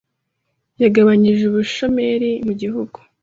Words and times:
yagabanyije 0.81 1.43
ubushomeri 1.47 2.31
mu 2.45 2.53
gihugu, 2.61 2.97